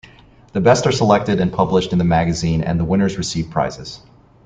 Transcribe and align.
The 0.53 0.61
best 0.61 0.87
are 0.87 0.91
selected 0.91 1.39
and 1.39 1.53
published 1.53 1.91
in 1.93 1.99
the 1.99 2.03
magazine 2.03 2.63
and 2.63 2.79
the 2.79 2.85
winners 2.85 3.19
receive 3.19 3.51
prizes. 3.51 4.01